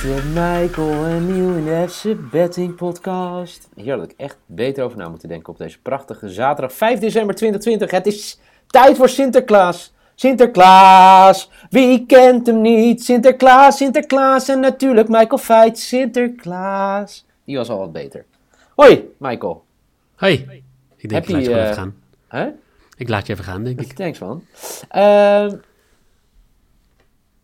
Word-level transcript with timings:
Christian 0.00 0.32
Michael 0.32 1.04
en 1.04 1.32
nieuw 1.32 1.56
in 1.56 1.64
de 1.64 1.88
FC 1.88 2.30
Betting 2.30 2.74
Podcast. 2.74 3.68
Hier 3.74 3.94
had 3.98 4.10
ik 4.10 4.14
echt 4.16 4.36
beter 4.46 4.84
over 4.84 4.98
na 4.98 5.08
moeten 5.08 5.28
denken 5.28 5.52
op 5.52 5.58
deze 5.58 5.80
prachtige 5.80 6.28
zaterdag 6.28 6.72
5 6.72 6.98
december 6.98 7.34
2020. 7.34 7.90
Het 7.90 8.06
is 8.06 8.38
tijd 8.66 8.96
voor 8.96 9.08
Sinterklaas. 9.08 9.92
Sinterklaas, 10.14 11.50
wie 11.70 12.06
kent 12.06 12.46
hem 12.46 12.60
niet? 12.60 13.04
Sinterklaas, 13.04 13.76
Sinterklaas 13.76 14.48
en 14.48 14.60
natuurlijk 14.60 15.08
Michael 15.08 15.38
Feit. 15.38 15.78
Sinterklaas. 15.78 17.26
Die 17.44 17.56
was 17.56 17.68
al 17.68 17.78
wat 17.78 17.92
beter. 17.92 18.24
Hoi, 18.74 19.10
Michael. 19.18 19.64
Hoi. 20.14 20.32
Ik 20.96 21.08
denk, 21.08 21.12
Heb 21.12 21.24
ik 21.24 21.30
laat 21.30 21.44
je 21.44 21.54
eh, 21.54 21.62
even 21.62 21.74
gaan. 21.74 21.94
Hè? 22.28 22.48
Ik 22.96 23.08
laat 23.08 23.26
je 23.26 23.32
even 23.32 23.44
gaan, 23.44 23.64
denk 23.64 23.80
ik. 23.80 23.92
Thanks, 23.92 24.18
man. 24.18 24.44
Ehm, 24.88 25.56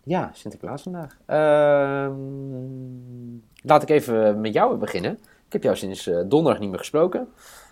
ja, 0.07 0.31
Sinterklaas 0.33 0.83
vandaag. 0.83 1.17
Ehm, 1.27 2.13
laat 3.63 3.83
ik 3.83 3.89
even 3.89 4.41
met 4.41 4.53
jou 4.53 4.77
beginnen. 4.77 5.13
Ik 5.47 5.53
heb 5.53 5.63
jou 5.63 5.77
sinds 5.77 6.07
eh, 6.07 6.19
donderdag 6.27 6.61
niet 6.61 6.71
meer 6.71 6.79
gesproken. 6.79 7.29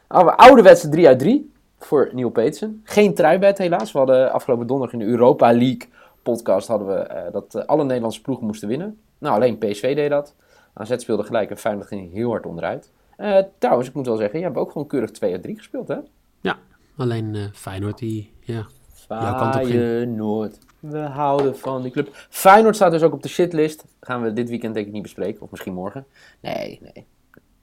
Oude, 0.06 0.36
ouderwetse 0.36 0.88
3 0.88 1.06
uit 1.06 1.18
3 1.18 1.52
voor 1.78 2.10
Neil 2.12 2.30
Peetsen. 2.30 2.80
Geen 2.84 3.14
truibed 3.14 3.58
helaas. 3.58 3.92
We 3.92 3.98
hadden 3.98 4.32
afgelopen 4.32 4.66
donderdag 4.66 5.00
in 5.00 5.06
de 5.06 5.12
Europa 5.12 5.52
League 5.52 5.88
podcast 6.22 6.68
hadden 6.68 6.88
we, 6.88 6.94
eh, 6.94 7.32
dat 7.32 7.54
eh, 7.54 7.64
alle 7.64 7.84
Nederlandse 7.84 8.20
ploegen 8.20 8.46
moesten 8.46 8.68
winnen. 8.68 8.98
Nou, 9.18 9.34
alleen 9.34 9.58
PSV 9.58 9.94
deed 9.94 10.10
dat. 10.10 10.34
AZ 10.72 10.94
speelde 10.96 11.22
gelijk 11.22 11.50
en 11.50 11.56
Feyenoord 11.56 11.86
ging 11.86 12.12
heel 12.12 12.30
hard 12.30 12.46
onderuit. 12.46 12.90
Eh, 13.16 13.38
trouwens, 13.58 13.88
ik 13.88 13.94
moet 13.94 14.06
wel 14.06 14.16
zeggen, 14.16 14.38
je 14.38 14.44
hebt 14.44 14.56
ook 14.56 14.70
gewoon 14.72 14.86
keurig 14.86 15.10
2 15.10 15.32
uit 15.32 15.42
3 15.42 15.56
gespeeld, 15.56 15.88
hè? 15.88 15.98
Ja, 16.40 16.58
alleen 16.96 17.34
eh 17.34 17.42
Feyenoord 17.52 17.98
die, 17.98 18.32
ja. 18.40 18.66
Feyenoord. 18.92 20.58
We 20.90 20.98
houden 20.98 21.58
van 21.58 21.82
die 21.82 21.90
club. 21.90 22.08
Feyenoord 22.28 22.74
staat 22.74 22.90
dus 22.90 23.02
ook 23.02 23.12
op 23.12 23.22
de 23.22 23.28
shitlist. 23.28 23.84
Gaan 24.00 24.22
we 24.22 24.32
dit 24.32 24.48
weekend 24.48 24.74
denk 24.74 24.86
ik 24.86 24.92
niet 24.92 25.02
bespreken. 25.02 25.42
Of 25.42 25.50
misschien 25.50 25.74
morgen. 25.74 26.06
Nee, 26.40 26.78
nee. 26.82 27.06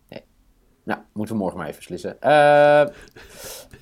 nee. 0.09 0.23
Nou, 0.83 0.99
moeten 1.11 1.35
we 1.35 1.41
morgen 1.41 1.57
maar 1.57 1.67
even 1.67 1.79
beslissen. 1.79 2.21
Eh, 2.21 2.85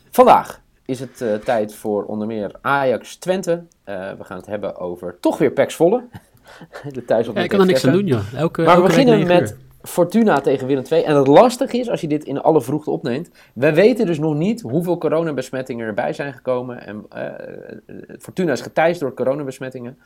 vandaag 0.09 0.61
is 0.85 0.99
het 0.99 1.21
eh, 1.21 1.33
tijd 1.33 1.75
voor 1.75 2.05
onder 2.05 2.27
meer 2.27 2.55
Ajax 2.61 3.15
Twente. 3.15 3.63
Eh, 3.83 4.11
we 4.11 4.23
gaan 4.23 4.37
het 4.37 4.45
hebben 4.45 4.77
over 4.77 5.17
toch 5.19 5.37
weer 5.37 5.51
Pax 5.51 5.75
Volle. 5.75 6.03
de 6.91 7.05
thuis 7.05 7.27
op 7.27 7.35
ja 7.35 7.43
ik 7.43 7.49
kan 7.49 7.59
er 7.59 7.65
niks 7.65 7.85
aan 7.85 7.93
doen, 7.93 8.05
joh. 8.05 8.33
Elke, 8.33 8.61
maar 8.61 8.75
we 8.75 8.81
elke 8.81 8.87
beginnen 8.87 9.27
met. 9.27 9.57
Fortuna 9.81 10.41
tegen 10.41 10.67
Willem 10.67 10.83
II. 10.91 11.03
En 11.03 11.15
het 11.15 11.27
lastige 11.27 11.77
is, 11.77 11.89
als 11.89 12.01
je 12.01 12.07
dit 12.07 12.23
in 12.23 12.41
alle 12.41 12.61
vroegte 12.61 12.91
opneemt, 12.91 13.29
we 13.53 13.73
weten 13.73 14.05
dus 14.05 14.19
nog 14.19 14.35
niet 14.35 14.61
hoeveel 14.61 14.97
coronabesmettingen 14.97 15.87
erbij 15.87 16.13
zijn 16.13 16.33
gekomen. 16.33 16.85
En 16.85 17.05
eh, 17.09 18.17
Fortuna 18.19 18.51
is 18.51 18.61
geteist 18.61 18.99
door 18.99 19.13
coronabesmettingen. 19.13 19.97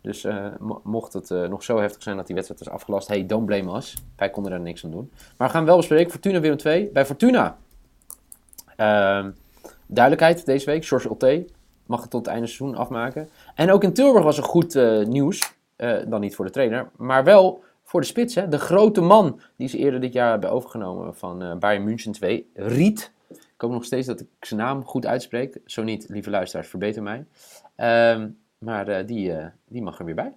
Dus 0.00 0.24
eh, 0.24 0.46
mo- 0.58 0.80
mocht 0.84 1.12
het 1.12 1.30
eh, 1.30 1.48
nog 1.48 1.62
zo 1.62 1.78
heftig 1.78 2.02
zijn 2.02 2.16
dat 2.16 2.26
die 2.26 2.34
wedstrijd 2.34 2.60
is 2.62 2.68
afgelast, 2.68 3.08
hey, 3.08 3.26
don't 3.26 3.46
blame 3.46 3.76
us. 3.76 3.94
Wij 4.16 4.30
konden 4.30 4.52
er 4.52 4.60
niks 4.60 4.84
aan 4.84 4.90
doen. 4.90 5.10
Maar 5.36 5.48
we 5.48 5.54
gaan 5.54 5.64
wel 5.64 5.76
bespreken, 5.76 6.10
Fortuna 6.10 6.40
Willem 6.40 6.58
II. 6.64 6.90
Bij 6.92 7.06
Fortuna, 7.06 7.56
ehm, 8.76 9.30
duidelijkheid 9.86 10.46
deze 10.46 10.66
week, 10.66 10.84
George 10.84 11.10
Otte 11.10 11.46
mag 11.86 12.00
het 12.00 12.10
tot 12.10 12.24
het 12.24 12.34
einde 12.34 12.46
seizoen 12.48 12.76
afmaken. 12.76 13.28
En 13.54 13.70
ook 13.70 13.82
in 13.82 13.92
Tilburg 13.92 14.24
was 14.24 14.36
er 14.36 14.44
goed 14.44 14.74
nieuws. 15.06 15.52
Dan 16.06 16.20
niet 16.20 16.34
voor 16.34 16.44
de 16.44 16.50
trainer, 16.50 16.90
maar 16.96 17.24
wel 17.24 17.62
voor 17.84 18.00
de 18.00 18.06
spits. 18.06 18.34
Hè? 18.34 18.48
De 18.48 18.58
grote 18.58 19.00
man 19.00 19.40
die 19.56 19.68
ze 19.68 19.78
eerder 19.78 20.00
dit 20.00 20.12
jaar 20.12 20.30
hebben 20.30 20.50
overgenomen 20.50 21.14
van 21.14 21.42
eh 21.42 21.56
Bayern 21.56 21.84
München 21.84 22.12
2. 22.12 22.50
Riet. 22.54 23.12
Ik 23.28 23.60
hoop 23.60 23.70
nog 23.70 23.84
steeds 23.84 24.06
dat 24.06 24.20
ik 24.20 24.26
zijn 24.40 24.60
naam 24.60 24.84
goed 24.84 25.06
uitspreek. 25.06 25.58
Zo 25.64 25.82
niet, 25.82 26.08
lieve 26.08 26.30
luisteraars, 26.30 26.68
verbeter 26.68 27.02
mij. 27.02 27.24
Ehm, 27.76 28.28
maar 28.58 28.88
eh, 28.88 29.06
die, 29.06 29.32
eh, 29.32 29.46
die 29.68 29.82
mag 29.82 29.98
er 29.98 30.04
weer 30.04 30.14
bij. 30.14 30.32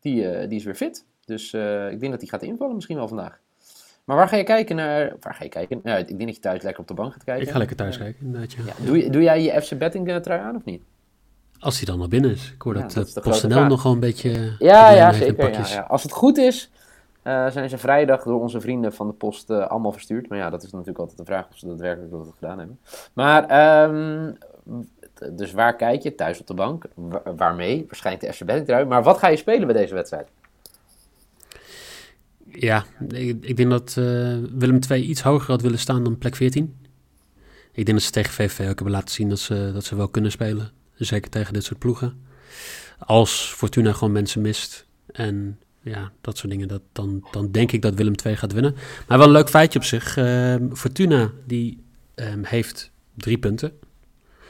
Die, 0.00 0.46
die 0.46 0.58
is 0.58 0.64
weer 0.64 0.74
fit. 0.74 1.04
Dus 1.24 1.52
ik 1.90 2.00
denk 2.00 2.10
dat 2.12 2.20
hij 2.20 2.28
gaat 2.28 2.42
invallen 2.42 2.74
misschien 2.74 2.96
wel 2.96 3.08
vandaag. 3.08 3.40
Maar 4.04 4.16
waar 4.16 4.28
ga 4.28 4.36
je 4.36 4.44
kijken 4.44 4.76
naar... 4.76 5.16
Waar 5.20 5.34
ga 5.34 5.44
je 5.44 5.50
kijken? 5.50 5.80
Nou, 5.82 5.98
ik 5.98 6.06
denk 6.06 6.20
dat 6.20 6.34
je 6.34 6.40
thuis 6.40 6.62
lekker 6.62 6.80
op 6.80 6.88
de 6.88 6.94
bank 6.94 7.12
gaat 7.12 7.24
kijken. 7.24 7.46
Ik 7.46 7.52
ga 7.52 7.58
lekker 7.58 7.76
thuis 7.76 7.98
kijken, 7.98 8.26
inderdaad, 8.26 8.52
ja. 8.52 8.62
Ja, 8.64 8.84
doe, 8.84 9.10
doe 9.10 9.22
jij 9.22 9.42
je 9.42 9.62
FC 9.62 9.78
Betting 9.78 10.22
trui 10.22 10.40
aan 10.40 10.56
of 10.56 10.64
niet? 10.64 10.82
Als 11.60 11.76
hij 11.76 11.86
dan 11.86 11.98
nog 11.98 12.08
binnen 12.08 12.30
is. 12.30 12.52
Ik 12.54 12.62
hoor 12.62 12.74
Ja, 12.76 12.80
dat, 12.82 12.92
dat 12.92 13.06
is 13.06 13.12
de 13.12 13.20
PostNL 13.20 13.50
vraag. 13.52 13.68
nog 13.68 13.82
wel 13.82 13.92
een 13.92 14.00
beetje... 14.00 14.30
Ja, 14.30 14.46
problemen 14.48 14.96
ja, 14.96 15.08
in 15.12 15.14
zeker. 15.14 15.50
Ja, 15.52 15.66
ja. 15.68 15.80
Als 15.88 16.02
het 16.02 16.12
goed 16.12 16.38
is, 16.38 16.70
eh, 17.22 17.50
zijn 17.50 17.68
ze 17.68 17.78
vrijdag 17.78 18.22
door 18.22 18.40
onze 18.40 18.60
vrienden 18.60 18.92
van 18.92 19.06
de 19.06 19.12
post 19.12 19.50
eh, 19.50 19.66
allemaal 19.66 19.92
verstuurd. 19.92 20.28
Maar 20.28 20.38
ja, 20.38 20.50
dat 20.50 20.62
is 20.62 20.70
natuurlijk 20.70 20.98
altijd 20.98 21.18
de 21.18 21.24
vraag 21.24 21.48
of 21.50 21.56
ze 21.58 21.66
daadwerkelijk 21.66 22.10
dat 22.10 22.32
gedaan 22.38 22.58
hebben. 22.58 22.78
Maar, 23.12 23.44
ehm, 23.46 24.32
dus 25.32 25.52
waar 25.52 25.76
kijk 25.76 26.02
je? 26.02 26.14
Thuis 26.14 26.40
op 26.40 26.46
de 26.46 26.54
bank. 26.54 26.84
Wa- 26.94 27.22
waarmee? 27.36 27.84
Waarschijnlijk 27.88 28.26
de 28.26 28.32
FC 28.56 28.64
trui. 28.66 28.84
Maar 28.84 29.02
wat 29.02 29.18
ga 29.18 29.28
je 29.28 29.36
spelen 29.36 29.66
bij 29.66 29.76
deze 29.76 29.94
wedstrijd? 29.94 30.28
Ja, 32.52 32.84
ik, 33.08 33.36
ik 33.44 33.56
denk 33.56 33.70
dat 33.70 33.88
eh, 33.98 34.04
Willem 34.52 34.78
II 34.90 35.02
iets 35.02 35.22
hoger 35.22 35.50
had 35.50 35.62
willen 35.62 35.78
staan 35.78 36.04
dan 36.04 36.18
plek 36.18 36.36
14. 36.36 36.76
Ik 37.72 37.84
denk 37.86 37.98
dat 37.98 38.06
ze 38.06 38.12
tegen 38.12 38.32
VVV 38.32 38.60
ook 38.60 38.74
hebben 38.74 38.90
laten 38.90 39.14
zien 39.14 39.28
dat 39.28 39.38
ze, 39.38 39.70
dat 39.74 39.84
ze 39.84 39.96
wel 39.96 40.08
kunnen 40.08 40.30
spelen. 40.30 40.70
Zeker 41.06 41.30
tegen 41.30 41.52
dit 41.52 41.64
soort 41.64 41.78
ploegen. 41.78 42.22
Als 42.98 43.52
Fortuna 43.56 43.92
gewoon 43.92 44.12
mensen 44.12 44.40
mist 44.40 44.86
en 45.12 45.58
ja, 45.82 46.10
dat 46.20 46.36
soort 46.38 46.52
dingen, 46.52 46.68
dat, 46.68 46.82
dan, 46.92 47.26
dan 47.30 47.50
denk 47.50 47.72
ik 47.72 47.82
dat 47.82 47.94
Willem 47.94 48.14
II 48.24 48.36
gaat 48.36 48.52
winnen. 48.52 48.74
Maar 49.08 49.18
wel 49.18 49.26
een 49.26 49.32
leuk 49.32 49.48
feitje 49.48 49.78
op 49.78 49.84
zich. 49.84 50.16
Ehm, 50.16 50.72
Fortuna 50.74 51.30
die 51.46 51.82
ehm, 52.14 52.42
heeft 52.44 52.90
drie 53.16 53.38
punten. 53.38 53.72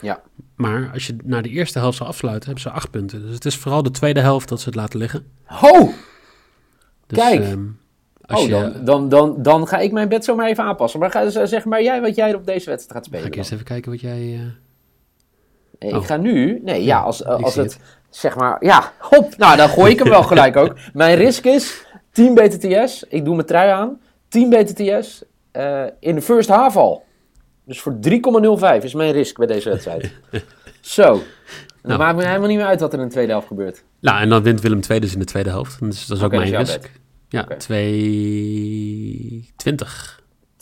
Ja. 0.00 0.22
Maar 0.54 0.90
als 0.92 1.06
je 1.06 1.16
naar 1.24 1.42
de 1.42 1.48
eerste 1.48 1.78
helft 1.78 1.96
zou 1.96 2.08
afsluiten, 2.08 2.44
hebben 2.44 2.62
ze 2.62 2.70
acht 2.70 2.90
punten. 2.90 3.22
Dus 3.22 3.34
het 3.34 3.44
is 3.44 3.56
vooral 3.56 3.82
de 3.82 3.90
tweede 3.90 4.20
helft 4.20 4.48
dat 4.48 4.60
ze 4.60 4.66
het 4.66 4.74
laten 4.74 4.98
liggen. 4.98 5.26
Ho! 5.44 5.90
Dus, 7.06 7.18
Kijk. 7.18 7.40
ehm, 7.40 7.64
als 8.26 8.40
Oh, 8.40 8.46
je, 8.46 8.50
dan, 8.52 8.84
dan, 8.84 9.08
dan, 9.08 9.42
dan 9.42 9.66
ga 9.68 9.78
ik 9.78 9.92
mijn 9.92 10.08
bed 10.08 10.24
zo 10.24 10.34
maar 10.36 10.48
even 10.48 10.64
aanpassen. 10.64 11.00
Maar 11.00 11.10
ga, 11.10 11.46
zeg 11.46 11.64
maar 11.64 11.82
jij 11.82 12.00
wat 12.00 12.14
jij 12.14 12.34
op 12.34 12.46
deze 12.46 12.70
wedstrijd 12.70 12.92
gaat 12.92 13.04
ga 13.04 13.08
spelen. 13.08 13.26
ik 13.26 13.34
eerst 13.34 13.52
even 13.52 13.64
kijken 13.64 13.90
wat 13.90 14.00
jij... 14.00 14.34
eh, 14.34 14.40
Oh. 15.80 15.96
Ik 15.96 16.04
ga 16.04 16.16
nu. 16.16 16.60
Nee, 16.64 16.84
ja, 16.84 16.96
Ja, 16.98 17.02
als, 17.02 17.24
als 17.24 17.54
het, 17.54 17.78
zeg 18.10 18.36
maar. 18.36 18.64
Ja, 18.64 18.92
hop. 18.98 19.36
Nou, 19.36 19.56
dan 19.56 19.68
gooi 19.68 19.92
ik 19.92 19.98
hem 19.98 20.08
wel 20.08 20.22
gelijk 20.32 20.56
ook. 20.56 20.76
Mijn 20.92 21.16
risk 21.16 21.44
is 21.44 21.84
10 22.12 22.34
BTTS. 22.34 23.04
Ik 23.08 23.24
doe 23.24 23.34
mijn 23.34 23.46
trui 23.46 23.70
aan. 23.70 24.00
10 24.28 24.48
BTTS 24.50 25.22
eh, 25.52 25.84
in 26.00 26.14
de 26.14 26.22
first 26.22 26.48
half 26.48 26.76
al. 26.76 27.04
Dus 27.64 27.80
voor 27.80 27.96
3,05 28.78 28.82
is 28.82 28.94
mijn 28.94 29.12
risk 29.12 29.36
bij 29.38 29.46
deze 29.46 29.68
wedstrijd. 29.68 30.12
Zo. 30.80 31.12
Dan 31.12 31.22
Nou. 31.82 31.98
maakt 31.98 32.16
me 32.16 32.26
helemaal 32.26 32.48
niet 32.48 32.56
meer 32.56 32.66
uit 32.66 32.80
wat 32.80 32.92
er 32.92 32.98
in 32.98 33.04
de 33.04 33.10
tweede 33.10 33.30
helft 33.32 33.46
gebeurt. 33.46 33.82
Nou, 34.00 34.20
en 34.20 34.28
dan 34.28 34.42
wint 34.42 34.60
Willem 34.60 34.80
II 34.90 35.00
dus 35.00 35.12
in 35.12 35.18
de 35.18 35.24
tweede 35.24 35.48
helft. 35.50 35.80
Dus 35.80 36.06
dat 36.06 36.16
is 36.16 36.22
ook 36.24 36.30
mijn 36.30 36.48
jouw 36.48 36.60
risk. 36.60 36.90
Ja, 37.28 37.40
Oké. 37.42 37.56
220 37.56 40.20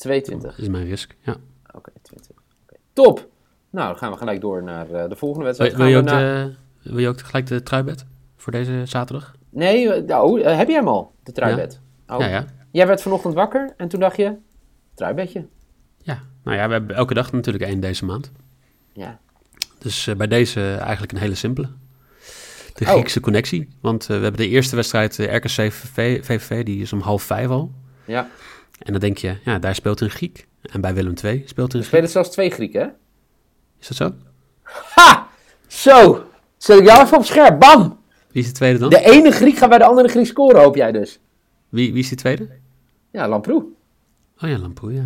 2,20. 0.08 0.56
is 0.56 0.68
mijn 0.68 0.86
risk. 0.88 1.14
Ja. 1.20 1.36
Oké, 1.74 1.90
22. 2.02 2.44
Oké, 2.66 2.76
Top. 2.92 3.28
Nou, 3.70 3.88
dan 3.88 3.96
gaan 3.98 4.10
we 4.12 4.16
gelijk 4.18 4.40
door 4.40 4.62
naar 4.62 4.90
eh, 4.90 5.08
de 5.08 5.16
volgende 5.16 5.44
wedstrijd. 5.44 5.74
wil 5.76 5.86
je 5.86 5.96
ook 5.96 6.04
naar- 6.04 6.46
de, 6.46 6.90
wil 6.90 6.98
je 6.98 7.08
ook 7.08 7.20
gelijk 7.20 7.46
de 7.46 7.62
truibed 7.62 8.06
voor 8.36 8.52
deze 8.52 8.82
zaterdag? 8.84 9.34
Nee, 9.50 9.92
eh, 9.94 10.22
oh, 10.24 10.40
eh, 10.40 10.56
heb 10.56 10.68
jij 10.68 10.76
hem 10.76 10.88
al? 10.88 11.12
De 11.22 11.32
truibed? 11.32 11.80
Oh. 12.06 12.20
Ja, 12.20 12.26
ja. 12.26 12.44
Jij 12.70 12.86
werd 12.86 13.02
vanochtend 13.02 13.34
wakker 13.34 13.74
en 13.76 13.88
toen 13.88 14.00
dacht 14.00 14.16
je, 14.16 14.34
truibedje. 14.94 15.46
Ja, 16.02 16.18
nou 16.44 16.56
ja, 16.56 16.66
we 16.66 16.72
hebben 16.72 16.96
elke 16.96 17.14
dag 17.14 17.32
natuurlijk 17.32 17.64
één 17.64 17.80
deze 17.80 18.04
maand. 18.04 18.32
Ja. 18.92 19.18
Dus 19.78 20.08
bij 20.16 20.26
deze 20.26 20.74
eigenlijk 20.74 21.12
een 21.12 21.18
hele 21.18 21.34
simpele. 21.34 21.68
De 22.74 22.84
Oh. 22.84 22.90
Griekse 22.90 23.20
connectie. 23.20 23.68
Want 23.80 24.06
we 24.06 24.12
hebben 24.12 24.36
de 24.36 24.48
eerste 24.48 24.76
wedstrijd, 24.76 25.16
RKC 25.18 25.72
VVV, 25.72 26.64
die 26.64 26.80
is 26.82 26.92
om 26.92 27.00
half 27.00 27.22
vijf 27.22 27.48
al. 27.48 27.72
Ja. 28.04 28.28
En 28.78 28.92
dan 28.92 29.00
denk 29.00 29.18
je, 29.18 29.36
ja, 29.44 29.58
daar 29.58 29.74
speelt 29.74 30.00
een 30.00 30.10
Griek. 30.10 30.46
En 30.62 30.80
bij 30.80 30.94
Willem 30.94 31.14
II 31.24 31.42
speelt 31.46 31.72
een 31.74 31.80
Er 31.80 31.84
Griek. 31.84 31.84
spelen 31.86 32.08
zelfs 32.08 32.30
twee 32.30 32.50
Grieken, 32.50 32.80
hè? 32.80 32.88
Is 33.80 33.88
dat 33.88 33.96
zo? 33.96 34.12
Ha! 34.94 35.28
Zo! 35.66 36.24
Zet 36.56 36.78
ik 36.78 36.86
jou 36.86 37.02
even 37.02 37.16
op 37.18 37.24
scherp. 37.24 37.60
Bam! 37.60 37.98
Wie 38.32 38.42
is 38.42 38.48
de 38.48 38.54
tweede 38.54 38.78
dan? 38.78 38.90
De 38.90 39.00
ene 39.00 39.30
Griek 39.30 39.56
gaat 39.56 39.68
bij 39.68 39.78
de 39.78 39.84
andere 39.84 40.08
Griek 40.08 40.26
scoren, 40.26 40.60
hoop 40.62 40.74
jij 40.76 40.92
dus. 40.92 41.20
Wie, 41.68 41.92
wie 41.92 42.02
is 42.02 42.08
die 42.08 42.16
tweede? 42.18 42.48
Ja, 43.10 43.28
Lamproe. 43.28 43.64
Oh 44.42 44.48
ja, 44.48 44.58
Lamproe, 44.58 44.92
ja. 44.94 45.04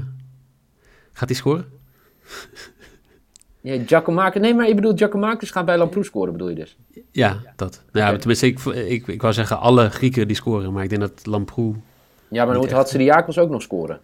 Gaat 1.13 1.29
hij 1.29 1.39
scoren? 1.39 1.71
Ja, 3.61 3.83
Giacomakis. 3.87 4.41
Nee, 4.41 4.55
maar 4.55 4.69
ik 4.69 4.75
bedoel, 4.75 4.97
Giacomakis 4.97 5.51
gaat 5.51 5.65
bij 5.65 5.79
Lamproe 5.79 6.05
scoren, 6.05 6.33
bedoel 6.33 6.49
je 6.49 6.55
dus? 6.55 6.77
Ja, 7.11 7.41
dat. 7.57 7.83
Nou, 7.93 8.13
ja, 8.13 8.19
tenminste, 8.19 8.47
ik, 8.47 8.59
ik, 8.65 9.07
ik 9.07 9.21
wou 9.23 9.35
zeggen 9.35 9.59
alle 9.59 9.91
Grieken 9.91 10.27
die 10.27 10.37
scoren, 10.37 10.73
maar 10.73 10.83
ik 10.83 10.89
denk 10.89 11.01
dat 11.01 11.27
Lamproe 11.27 11.75
Ja, 12.29 12.45
maar 12.45 12.55
dan 12.55 12.65
echt. 12.65 12.73
Hatsidiakos 12.73 13.39
ook 13.39 13.51
nog 13.51 13.63
scoren. 13.63 14.01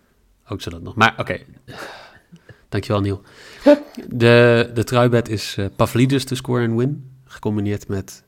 ook 0.48 0.60
zo 0.60 0.70
dat 0.70 0.82
nog. 0.82 0.94
Maar 0.94 1.14
oké, 1.18 1.38
dankjewel 2.68 3.00
Niel. 3.02 3.22
De, 4.08 4.70
de 4.74 4.84
truibed 4.84 5.28
is 5.28 5.56
eh 5.56 5.66
Pavlidis 5.76 6.24
to 6.24 6.36
score 6.36 6.66
and 6.66 6.78
win, 6.78 7.10
gecombineerd 7.24 7.88
met 7.88 8.24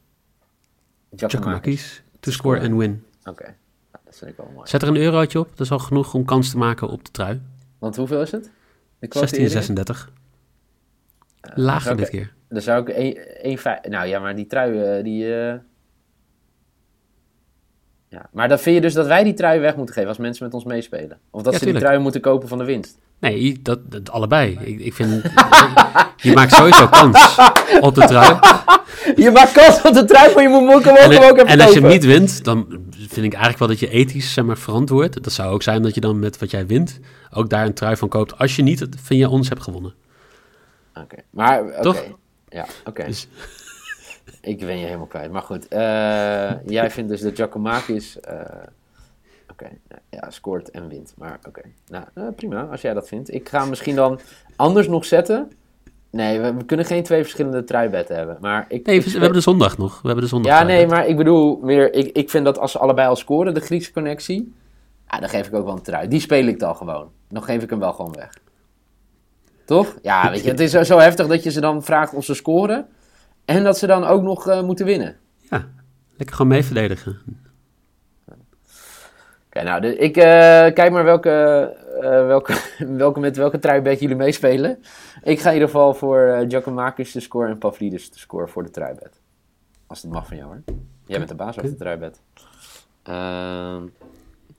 Giacomakis 1.16 2.02
to 2.20 2.30
score 2.30 2.60
and 2.60 2.76
win. 2.76 3.04
Oké, 3.24 3.44
Nou, 3.92 4.04
dat 4.04 4.16
vind 4.18 4.30
ik 4.30 4.36
wel 4.36 4.50
mooi. 4.54 4.68
Zet 4.68 4.82
er 4.82 4.88
een 4.88 4.96
eurotje 4.96 5.38
op, 5.38 5.48
dat 5.48 5.60
is 5.60 5.70
al 5.70 5.78
genoeg 5.78 6.14
om 6.14 6.24
kans 6.24 6.50
te 6.50 6.58
maken 6.58 6.88
op 6.88 7.04
de 7.04 7.10
trui. 7.10 7.40
Want 7.78 7.96
hoeveel 7.96 8.22
is 8.22 8.30
het? 8.30 8.50
De 8.98 9.08
quotering? 9.08 9.50
1636. 9.50 10.10
Lager 11.54 11.92
oké. 11.92 12.00
dit 12.00 12.10
keer. 12.10 12.32
Dan 12.48 12.62
zou 12.62 12.80
ik 12.80 12.88
1, 12.88 13.42
1, 13.62 13.90
Nou 13.90 14.06
ja, 14.06 14.18
maar 14.18 14.36
die 14.36 14.46
trui, 14.46 14.82
eh, 14.82 15.04
die... 15.04 15.34
Ja, 18.10 18.26
maar 18.32 18.48
dan 18.48 18.58
vind 18.58 18.74
je 18.74 18.80
dus 18.80 18.94
dat 18.94 19.06
wij 19.06 19.24
die 19.24 19.34
trui 19.34 19.60
weg 19.60 19.76
moeten 19.76 19.94
geven 19.94 20.08
als 20.08 20.18
mensen 20.18 20.44
met 20.44 20.54
ons 20.54 20.64
meespelen? 20.64 21.18
Of 21.30 21.42
dat 21.42 21.52
Ja, 21.52 21.58
ze 21.58 21.64
die 21.64 21.74
trui 21.74 21.98
moeten 21.98 22.20
kopen 22.20 22.48
van 22.48 22.58
de 22.58 22.64
winst? 22.64 22.98
Nee, 23.18 23.60
dat, 23.62 23.90
dat 23.90 24.10
allebei. 24.10 24.58
Ik, 24.60 24.80
ik 24.80 24.94
vind, 24.94 25.22
je 26.26 26.32
maakt 26.34 26.52
sowieso 26.52 26.86
kans 26.88 27.36
op 27.80 27.94
de 27.94 28.06
trui. 28.06 28.38
Je 29.16 29.30
maakt 29.30 29.52
kans 29.52 29.82
op 29.82 29.94
de 29.94 30.04
trui, 30.04 30.34
maar 30.34 30.42
je 30.42 30.48
moet 30.48 30.68
hem 30.70 30.82
gewoon, 30.82 30.96
En, 30.96 31.10
even 31.10 31.46
en 31.46 31.60
als 31.60 31.72
je 31.72 31.80
niet 31.80 32.04
wint, 32.04 32.44
dan 32.44 32.66
vind 32.90 33.26
ik 33.26 33.32
eigenlijk 33.32 33.58
wel 33.58 33.68
dat 33.68 33.78
je 33.78 33.88
ethisch 33.88 34.32
zeg 34.32 34.44
maar, 34.44 34.58
verantwoord. 34.58 35.22
Dat 35.24 35.32
zou 35.32 35.52
ook 35.52 35.62
zijn 35.62 35.82
dat 35.82 35.94
je 35.94 36.00
dan 36.00 36.18
met 36.18 36.38
wat 36.38 36.50
jij 36.50 36.66
wint 36.66 37.00
ook 37.30 37.50
daar 37.50 37.66
een 37.66 37.74
trui 37.74 37.96
van 37.96 38.08
koopt. 38.08 38.38
Als 38.38 38.56
je 38.56 38.62
niet, 38.62 38.86
vind 39.02 39.20
je 39.20 39.28
ons 39.28 39.48
hebt 39.48 39.62
gewonnen. 39.62 39.94
Oké, 40.94 41.16
maar... 41.30 41.80
Toch? 41.80 42.04
Ja, 42.48 42.66
oké. 42.84 43.04
Dus- 43.04 43.28
Ik 44.40 44.58
ben 44.58 44.78
je 44.78 44.84
helemaal 44.84 45.06
kwijt. 45.06 45.30
Maar 45.32 45.42
goed, 45.42 45.68
eh, 45.68 46.50
jij 46.66 46.90
vindt 46.90 47.10
dus 47.10 47.20
dat 47.20 47.34
Giacomakis... 47.34 48.20
eh 48.20 48.40
oké, 49.50 49.68
ja, 50.10 50.30
scoort 50.30 50.70
en 50.70 50.88
wint. 50.88 51.14
Maar 51.16 51.38
oké, 51.48 51.60
nou 51.88 52.04
eh, 52.14 52.24
prima 52.36 52.62
als 52.62 52.80
jij 52.80 52.94
dat 52.94 53.08
vindt. 53.08 53.34
Ik 53.34 53.48
ga 53.48 53.60
hem 53.60 53.68
misschien 53.68 53.94
dan 53.94 54.20
anders 54.56 54.88
nog 54.88 55.04
zetten. 55.04 55.52
Nee, 56.10 56.40
we, 56.40 56.54
we 56.54 56.64
kunnen 56.64 56.86
geen 56.86 57.02
twee 57.02 57.22
verschillende 57.22 57.64
truibetten 57.64 58.16
hebben. 58.16 58.36
Maar 58.40 58.64
ik, 58.68 58.86
Nee, 58.86 58.96
ik 58.98 59.04
we, 59.04 59.10
hebben 59.10 59.32
de 59.32 59.40
zondag 59.40 59.78
nog. 59.78 60.00
We 60.00 60.06
hebben 60.06 60.24
de 60.24 60.30
zondag. 60.30 60.52
Ja, 60.52 60.62
nee, 60.62 60.86
maar 60.86 61.06
ik 61.06 61.16
bedoel 61.16 61.58
meer... 61.62 61.94
Ik, 61.94 62.16
ik 62.16 62.30
vind 62.30 62.44
dat 62.44 62.58
als 62.58 62.72
ze 62.72 62.78
allebei 62.78 63.08
al 63.08 63.16
scoren, 63.16 63.54
de 63.54 63.60
Griekse 63.60 63.92
connectie... 63.92 64.54
Ja, 65.08 65.18
dan 65.20 65.28
geef 65.28 65.46
ik 65.46 65.54
ook 65.54 65.64
wel 65.64 65.74
een 65.74 65.82
trui. 65.82 66.08
Die 66.08 66.20
speel 66.20 66.46
ik 66.46 66.58
dan 66.58 66.76
gewoon. 66.76 67.10
Dan 67.28 67.42
geef 67.42 67.62
ik 67.62 67.70
hem 67.70 67.78
wel 67.78 67.92
gewoon 67.92 68.12
weg. 68.12 68.32
Toch? 69.64 69.96
Ja, 70.02 70.30
weet 70.30 70.44
je, 70.44 70.50
het 70.50 70.60
is 70.60 70.70
zo- 70.70 70.82
zo 70.82 70.98
heftig 70.98 71.26
dat 71.26 71.42
je 71.42 71.50
ze 71.50 71.60
dan 71.60 71.82
vraagt 71.82 72.14
of 72.14 72.24
ze 72.24 72.34
scoren... 72.34 72.86
En 73.50 73.64
dat 73.64 73.78
ze 73.78 73.86
dan 73.86 74.04
ook 74.04 74.22
nog 74.22 74.48
eh, 74.48 74.62
moeten 74.62 74.86
winnen. 74.86 75.16
Ja, 75.50 75.68
lekker 76.16 76.36
gewoon 76.36 76.52
mee 76.52 76.64
verdedigen. 76.64 77.18
Oké, 79.46 79.62
nou, 79.62 79.86
ik 79.86 80.16
eh, 80.16 80.24
kijk 80.74 80.90
maar 80.90 81.04
welke, 81.04 81.30
eh, 82.00 82.26
welke, 82.26 82.54
welke, 83.04 83.20
met 83.20 83.36
welke 83.36 83.58
truibed 83.58 84.00
jullie 84.00 84.16
meespelen. 84.16 84.78
Ik 85.22 85.40
ga 85.40 85.48
in 85.48 85.54
ieder 85.54 85.68
geval 85.68 85.94
voor 85.94 86.26
eh 86.26 86.48
Giacomakis 86.48 87.12
te 87.12 87.20
scoren 87.20 87.50
en 87.50 87.58
Pavlidis 87.58 88.08
te 88.08 88.18
scoren 88.18 88.48
voor 88.48 88.62
de 88.62 88.70
truibed. 88.70 89.20
Als 89.86 90.02
het 90.02 90.10
mag 90.10 90.26
van 90.26 90.36
jou 90.36 90.48
hoor. 90.48 90.62
Jij 91.06 91.18
bent 91.18 91.28
de 91.28 91.34
baas 91.34 91.58
over 91.58 91.70
de 91.70 91.76
truibed. 91.76 92.20
Ehm 93.02 93.82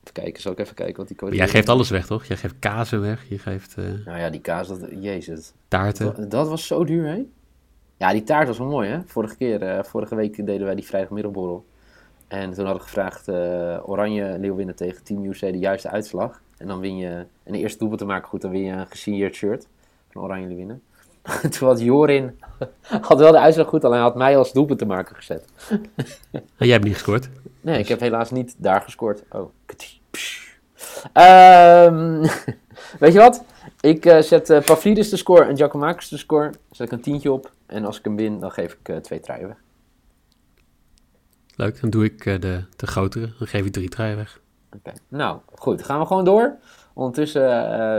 even 0.02 0.14
kijken, 0.14 0.42
zal 0.42 0.52
ik 0.52 0.60
even 0.60 0.76
kijken 0.76 0.96
wat 0.96 1.08
die 1.08 1.18
code 1.18 1.36
Jij 1.36 1.48
geeft 1.48 1.70
alles 1.70 1.90
weg, 1.90 2.06
toch? 2.06 2.26
Jij 2.26 2.38
geeft 2.38 2.56
kazen 2.60 3.02
weg, 3.02 3.30
je 3.30 3.40
geeft 3.40 3.76
Nou 3.76 4.20
ja, 4.20 4.30
die 4.30 4.42
kaas, 4.42 4.68
dat, 4.68 4.80
jezus. 5.00 5.54
taarten. 5.68 6.06
Dat, 6.06 6.32
dat 6.32 6.48
was 6.48 6.68
zo 6.68 6.86
duur, 6.86 7.08
hè? 7.08 7.24
Ja, 8.02 8.12
die 8.12 8.24
taart 8.24 8.48
was 8.48 8.58
wel 8.58 8.68
mooi, 8.68 8.90
hè? 8.90 9.00
Vorige 9.06 9.36
keer, 9.36 9.62
eh, 9.62 9.84
vorige 9.84 10.16
week 10.16 10.46
deden 10.46 10.66
wij 10.66 10.76
die 10.76 10.86
vrijdagmiddagborrel. 10.86 11.66
En 12.28 12.54
toen 12.54 12.66
hadden 12.66 12.84
we 12.84 12.88
gevraagd 12.88 13.28
uh, 13.28 13.90
Oranje 13.90 14.38
Leeuwinnen 14.40 14.76
tegen 14.76 15.04
Team 15.04 15.26
UC 15.26 15.40
de 15.40 15.60
juiste 15.60 15.90
uitslag. 15.90 16.42
En 16.58 16.68
dan 16.68 16.80
win 16.80 16.98
je, 16.98 17.26
en 17.44 17.54
de 17.54 17.58
eerste 17.58 17.78
doelpunt 17.78 18.00
te 18.00 18.06
maken 18.06 18.28
goed, 18.28 18.42
dan 18.42 18.52
win 18.52 18.64
je 18.64 18.72
een 18.72 18.88
gesigneerd 18.88 19.36
shirt 19.36 19.68
van 20.12 20.22
Oranje 20.22 20.48
Leeuwinnen. 20.48 20.82
toen 21.58 21.68
had 21.68 21.82
Jorin, 21.82 22.40
had 22.82 23.20
wel 23.20 23.32
de 23.32 23.40
uitslag 23.40 23.68
goed, 23.68 23.84
alleen 23.84 23.98
hij 23.98 24.08
had 24.08 24.16
mij 24.16 24.38
als 24.38 24.54
doelpunt 24.54 24.80
te 24.80 24.86
maken 24.86 25.16
gezet. 25.16 25.46
En 26.32 26.46
jij 26.58 26.70
hebt 26.70 26.84
niet 26.84 26.94
gescoord. 26.94 27.30
Nee, 27.62 27.80
ik 27.80 27.88
heb 27.88 28.00
helaas 28.00 28.32
niet 28.32 28.56
daar 28.58 28.82
gescoord. 28.82 29.24
Oh. 29.30 29.50
Ehm, 31.14 32.26
weet 33.00 33.14
je 33.14 33.20
wat? 33.20 33.44
Ik 33.82 34.06
eh, 34.06 34.22
zet 34.22 34.50
eh 34.50 34.64
Pavlidis 34.64 35.10
de 35.10 35.18
score 35.18 35.44
en 35.44 35.58
Giacomakis 35.58 36.10
de 36.10 36.18
score. 36.18 36.52
Zet 36.72 36.88
ik 36.88 36.92
een 36.92 37.02
tientje 37.02 37.32
op. 37.32 37.52
En 37.66 37.86
als 37.86 37.98
ik 37.98 38.04
hem 38.04 38.16
win, 38.16 38.40
dan 38.40 38.52
geef 38.52 38.74
ik 38.74 38.90
eh, 38.90 38.98
twee 38.98 39.20
truien 39.20 39.48
weg. 39.48 39.58
Leuk, 41.56 41.82
dan 41.82 41.90
doe 41.90 42.04
ik 42.04 42.24
de, 42.24 42.64
de 42.76 42.88
grotere. 42.88 43.30
Dan 43.40 43.48
geef 43.48 43.66
ik 43.66 43.72
drie 43.72 43.90
truien 43.90 44.18
weg. 44.18 44.40
Oké. 44.76 44.92
Nou, 45.08 45.38
goed. 45.56 45.78
Dan 45.78 45.86
gaan 45.86 46.00
we 46.00 46.06
gewoon 46.06 46.26
door. 46.26 46.56
Ondertussen 46.94 47.42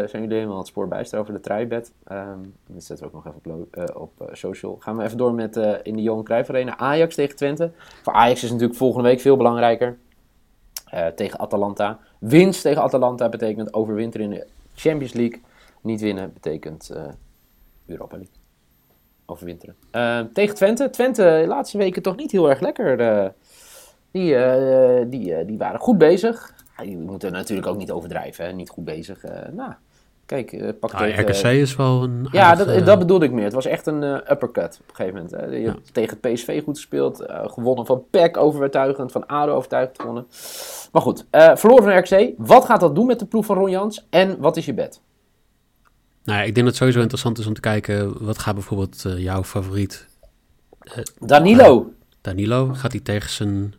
zijn 0.08 0.22
jullie 0.22 0.36
helemaal 0.36 0.58
het 0.58 0.66
spoor 0.66 0.88
bijster 0.88 1.18
over 1.18 1.32
de 1.32 1.40
truibed. 1.40 1.92
Ehm 2.04 2.38
dit 2.66 2.84
zetten 2.84 3.06
we 3.06 3.16
ook 3.16 3.24
nog 3.24 3.34
even 3.34 3.94
op, 3.94 4.20
op 4.20 4.28
social. 4.32 4.76
Gaan 4.78 4.96
we 4.96 5.02
even 5.02 5.16
door 5.16 5.34
met 5.34 5.56
in 5.82 5.96
de 5.96 6.02
Johan 6.02 6.24
Cruijff 6.24 6.48
Arena 6.48 6.78
Ajax 6.78 7.14
tegen 7.14 7.36
Twente. 7.36 7.70
Voor 8.02 8.12
Ajax 8.12 8.42
is 8.42 8.50
natuurlijk 8.50 8.78
volgende 8.78 9.08
week 9.08 9.20
veel 9.20 9.36
belangrijker. 9.36 9.98
Tegen 11.14 11.38
Atalanta. 11.38 11.98
Winst 12.18 12.62
tegen 12.62 12.82
Atalanta 12.82 13.28
betekent 13.28 13.74
overwinteren 13.74 14.32
in 14.32 14.38
de 14.38 14.46
Champions 14.74 15.12
League. 15.12 15.40
Niet 15.82 16.00
winnen 16.00 16.32
betekent 16.32 16.90
eh, 16.90 17.02
Europa 17.86 18.16
League. 18.16 18.34
Overwinteren. 19.26 19.74
Eh, 19.90 20.20
tegen 20.32 20.54
Twente. 20.54 20.90
Twente 20.90 21.22
de 21.40 21.46
laatste 21.46 21.78
weken 21.78 22.02
toch 22.02 22.16
niet 22.16 22.30
heel 22.32 22.50
erg 22.50 22.60
lekker. 22.60 23.00
eh. 23.00 23.28
die, 24.10 24.36
eh, 24.36 25.04
die, 25.08 25.44
die 25.44 25.58
waren 25.58 25.80
goed 25.80 25.98
bezig. 25.98 26.54
Ja, 26.76 26.82
je 26.84 26.98
moet 26.98 27.22
er 27.22 27.30
natuurlijk 27.30 27.68
ook 27.68 27.76
niet 27.76 27.90
overdrijven. 27.90 28.44
Hè? 28.44 28.52
Niet 28.52 28.68
goed 28.70 28.84
bezig. 28.84 29.22
nou, 29.52 29.72
kijk, 30.26 30.78
pak 30.80 30.92
Nou, 30.92 31.04
tegen- 31.04 31.22
RKC 31.50 31.60
is 31.60 31.76
wel 31.76 32.02
een 32.02 32.28
ja, 32.32 32.44
aardig, 32.44 32.66
dat, 32.74 32.86
dat 32.86 32.98
bedoelde 32.98 33.24
ik 33.24 33.32
meer. 33.32 33.44
Het 33.44 33.52
was 33.52 33.66
echt 33.66 33.86
een 33.86 34.02
uppercut 34.02 34.78
op 34.82 34.88
een 34.88 34.94
gegeven 34.94 35.14
moment. 35.22 35.30
Hè. 35.40 35.44
Je 35.46 35.60
Ja. 35.60 35.68
hebt 35.72 35.94
tegen 35.94 36.18
het 36.20 36.32
PSV 36.32 36.62
goed 36.64 36.76
gespeeld. 36.76 37.24
gewonnen 37.28 37.86
van 37.86 38.04
PEC 38.10 38.36
overtuigend. 38.36 39.12
Van 39.12 39.26
ADO 39.26 39.52
overtuigend 39.52 40.00
gewonnen. 40.00 40.26
Maar 40.92 41.02
goed, 41.02 41.26
verloren 41.30 41.84
van 41.84 41.98
RKC. 41.98 42.34
Wat 42.36 42.64
gaat 42.64 42.80
dat 42.80 42.94
doen 42.94 43.06
met 43.06 43.18
de 43.18 43.26
ploeg 43.26 43.44
van 43.46 43.56
Ron 43.56 43.70
Jans? 43.70 44.06
En 44.10 44.40
wat 44.40 44.56
is 44.56 44.64
je 44.66 44.74
bed? 44.74 45.00
Nou 46.24 46.38
ja, 46.38 46.44
ik 46.44 46.54
denk 46.54 46.56
dat 46.56 46.66
het 46.66 46.76
sowieso 46.76 47.00
interessant 47.00 47.38
is 47.38 47.46
om 47.46 47.54
te 47.54 47.60
kijken... 47.60 48.24
wat 48.24 48.38
gaat 48.38 48.54
bijvoorbeeld 48.54 49.04
eh, 49.04 49.18
jouw 49.18 49.44
favoriet 49.44 50.06
Danilo. 51.18 51.92
Danilo? 52.20 52.68
Gaat 52.74 52.92
hij 52.92 53.00
tegen 53.00 53.30
zijn, 53.30 53.74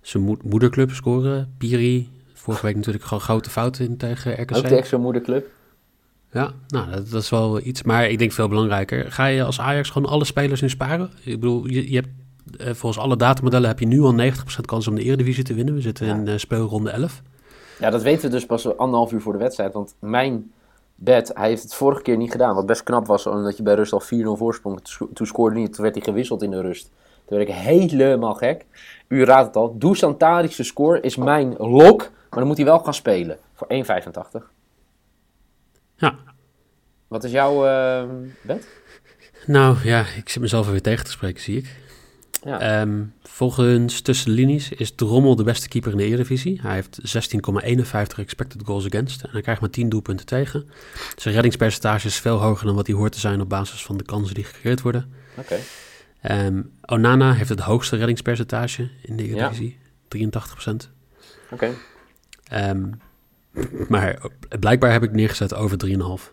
zijn 0.00 0.22
moed- 0.22 0.42
moederclub 0.42 0.90
scoren? 0.90 1.54
Piri? 1.58 2.10
Vorige 2.34 2.66
week 2.66 2.76
natuurlijk 2.76 3.04
gewoon 3.04 3.22
grote 3.22 3.50
fouten 3.50 3.84
in 3.84 3.96
tegen 3.96 4.32
RKC. 4.42 4.56
Ook 4.56 4.66
tegen 4.66 4.86
zijn 4.86 5.00
moederclub. 5.00 5.46
Ja, 6.32 6.52
nou, 6.68 6.90
dat, 6.90 7.10
dat 7.10 7.22
is 7.22 7.30
wel 7.30 7.60
iets. 7.60 7.82
Maar 7.82 8.08
ik 8.08 8.18
denk 8.18 8.32
veel 8.32 8.48
belangrijker. 8.48 9.12
Ga 9.12 9.26
je 9.26 9.42
als 9.44 9.60
Ajax 9.60 9.90
gewoon 9.90 10.08
alle 10.10 10.24
spelers 10.24 10.62
in 10.62 10.70
sparen? 10.70 11.10
Ik 11.24 11.40
bedoel, 11.40 11.66
je, 11.66 11.90
je 11.90 11.94
hebt, 11.96 12.08
eh, 12.60 12.74
volgens 12.74 13.02
alle 13.04 13.16
datamodellen 13.16 13.68
heb 13.68 13.78
je 13.78 13.86
nu 13.86 14.00
al 14.00 14.14
90% 14.14 14.64
kans 14.64 14.88
om 14.88 14.94
de 14.94 15.02
Eredivisie 15.02 15.44
te 15.44 15.54
winnen. 15.54 15.74
We 15.74 15.80
zitten 15.80 16.06
Ja. 16.06 16.14
in 16.14 16.28
eh, 16.28 16.36
speelronde 16.36 16.90
11. 16.90 17.22
Ja, 17.78 17.90
dat 17.90 18.02
weten 18.02 18.22
we 18.24 18.30
dus 18.30 18.46
pas 18.46 18.76
anderhalf 18.76 19.12
uur 19.12 19.20
voor 19.20 19.32
de 19.32 19.38
wedstrijd. 19.38 19.72
Want 19.72 19.94
mijn 20.00 20.50
bed, 20.96 21.30
hij 21.34 21.48
heeft 21.48 21.62
het 21.62 21.74
vorige 21.74 22.02
keer 22.02 22.16
niet 22.16 22.30
gedaan. 22.30 22.54
Wat 22.54 22.66
best 22.66 22.82
knap 22.82 23.06
was, 23.06 23.26
omdat 23.26 23.56
je 23.56 23.62
bij 23.62 23.74
rust 23.74 23.92
al 23.92 24.00
4-0 24.00 24.04
voorsprong. 24.36 24.80
Toen- 25.12 25.26
scoorde 25.26 25.56
niet. 25.56 25.72
Toen 25.72 25.82
werd 25.82 25.94
hij 25.94 26.04
gewisseld 26.04 26.42
in 26.42 26.50
de 26.50 26.60
rust. 26.60 26.90
Toen 27.26 27.36
werd 27.38 27.48
ik 27.48 27.54
helemaal 27.54 28.34
gek. 28.34 28.64
U 29.08 29.24
raadt 29.24 29.46
het 29.46 29.56
al. 29.56 29.78
Dusan 29.78 30.16
Tadic's 30.16 30.66
score 30.66 31.00
is 31.00 31.16
mijn 31.16 31.54
lok. 31.56 31.98
Maar 32.00 32.38
dan 32.38 32.46
moet 32.46 32.56
hij 32.56 32.66
wel 32.66 32.78
gaan 32.78 32.94
spelen. 32.94 33.38
Voor 33.54 33.66
1,85. 33.68 34.50
Ja, 35.96 36.14
Wat 37.08 37.24
is 37.24 37.30
jouw 37.30 37.66
eh, 37.66 38.04
bed? 38.42 38.68
nou 39.46 39.76
ja, 39.84 40.00
ik 40.16 40.28
zit 40.28 40.42
mezelf 40.42 40.66
er 40.66 40.72
weer 40.72 40.82
tegen 40.82 41.04
te 41.04 41.10
spreken, 41.10 41.42
zie 41.42 41.58
ik. 41.58 41.76
Ja. 42.46 42.60
Ehm, 42.60 43.02
volgens 43.22 44.00
tussen 44.00 44.30
de 44.30 44.34
linies 44.34 44.70
is 44.70 44.94
Drommel 44.94 45.36
de 45.36 45.42
beste 45.42 45.68
keeper 45.68 45.90
in 45.90 45.96
de 45.96 46.04
Eredivisie. 46.04 46.60
Hij 46.62 46.74
heeft 46.74 46.98
16,51 47.02 48.18
expected 48.18 48.62
goals 48.64 48.86
against. 48.86 49.22
En 49.22 49.28
hij 49.32 49.40
krijgt 49.40 49.60
maar 49.60 49.70
10 49.70 49.88
doelpunten 49.88 50.26
tegen. 50.26 50.68
Zijn 51.16 51.34
reddingspercentage 51.34 52.06
is 52.06 52.18
veel 52.18 52.38
hoger 52.38 52.66
dan 52.66 52.74
wat 52.74 52.86
hij 52.86 52.96
hoort 52.96 53.12
te 53.12 53.20
zijn 53.20 53.40
op 53.40 53.48
basis 53.48 53.84
van 53.84 53.96
de 53.96 54.04
kansen 54.04 54.34
die 54.34 54.44
gecreëerd 54.44 54.82
worden. 54.82 55.12
Oké. 55.36 55.58
Ehm, 56.20 56.62
Onana 56.86 57.32
heeft 57.32 57.48
het 57.48 57.60
hoogste 57.60 57.96
reddingspercentage 57.96 58.90
in 59.02 59.16
de 59.16 59.24
Eredivisie, 59.28 59.78
83%. 60.08 60.90
Oké. 61.50 61.70
Ehm, 62.48 62.90
maar 63.88 64.18
blijkbaar 64.60 64.92
heb 64.92 65.02
ik 65.02 65.12
neergezet 65.12 65.54
over 65.54 65.78
3,5. 65.78 66.32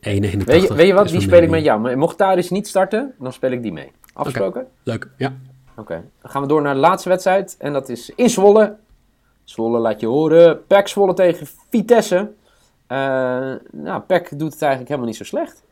1,81. 0.00 0.44
Weet 0.44 0.62
je, 0.62 0.74
weet 0.74 0.86
je 0.86 0.92
wat? 0.92 1.08
Die 1.08 1.20
speel 1.20 1.42
ik 1.42 1.50
met 1.50 1.64
jou. 1.64 1.80
Maar 1.80 1.98
mocht 1.98 2.16
Tadic 2.16 2.50
niet 2.50 2.68
starten, 2.68 3.14
dan 3.18 3.32
speel 3.32 3.50
ik 3.50 3.62
die 3.62 3.72
mee. 3.72 3.92
Afgesproken? 4.12 4.66
Leuk, 4.82 5.08
ja. 5.16 5.36
Oké. 5.76 6.04
Dan 6.22 6.30
gaan 6.30 6.42
we 6.42 6.48
door 6.48 6.62
naar 6.62 6.74
de 6.74 6.80
laatste 6.80 7.08
wedstrijd. 7.08 7.56
En 7.58 7.72
dat 7.72 7.88
is 7.88 8.12
in 8.14 8.30
Zwolle. 8.30 8.76
Zwolle 9.44 9.78
laat 9.78 10.00
je 10.00 10.06
horen. 10.06 10.66
PEC 10.66 10.88
Zwolle 10.88 11.14
tegen 11.14 11.46
Vitesse. 11.70 12.16
Uh, 12.88 12.98
nou, 13.70 14.00
PEC 14.06 14.38
doet 14.38 14.52
het 14.52 14.62
eigenlijk 14.62 14.88
helemaal 14.88 15.08
niet 15.08 15.16
zo 15.16 15.24
slecht. 15.24 15.62